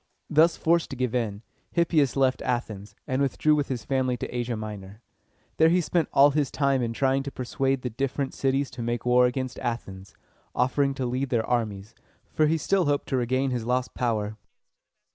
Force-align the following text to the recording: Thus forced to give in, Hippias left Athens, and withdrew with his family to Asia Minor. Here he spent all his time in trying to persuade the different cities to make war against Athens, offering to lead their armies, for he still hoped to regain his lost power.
Thus 0.31 0.57
forced 0.57 0.89
to 0.89 0.95
give 0.95 1.13
in, 1.13 1.43
Hippias 1.73 2.15
left 2.15 2.41
Athens, 2.41 2.95
and 3.05 3.21
withdrew 3.21 3.53
with 3.53 3.67
his 3.67 3.85
family 3.85 4.17
to 4.17 4.35
Asia 4.35 4.57
Minor. 4.57 4.99
Here 5.59 5.69
he 5.69 5.79
spent 5.79 6.09
all 6.11 6.31
his 6.31 6.49
time 6.49 6.81
in 6.81 6.91
trying 6.91 7.21
to 7.21 7.31
persuade 7.31 7.83
the 7.83 7.91
different 7.91 8.33
cities 8.33 8.71
to 8.71 8.81
make 8.81 9.05
war 9.05 9.27
against 9.27 9.59
Athens, 9.59 10.15
offering 10.55 10.95
to 10.95 11.05
lead 11.05 11.29
their 11.29 11.45
armies, 11.45 11.93
for 12.33 12.47
he 12.47 12.57
still 12.57 12.85
hoped 12.85 13.09
to 13.09 13.15
regain 13.17 13.51
his 13.51 13.63
lost 13.63 13.93
power. 13.93 14.37